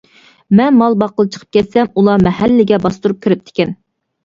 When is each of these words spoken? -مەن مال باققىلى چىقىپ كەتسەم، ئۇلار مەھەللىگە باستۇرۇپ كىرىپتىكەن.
-مەن 0.53 0.79
مال 0.79 0.95
باققىلى 1.03 1.31
چىقىپ 1.35 1.59
كەتسەم، 1.59 1.91
ئۇلار 1.93 2.25
مەھەللىگە 2.31 2.83
باستۇرۇپ 2.89 3.23
كىرىپتىكەن. 3.29 3.79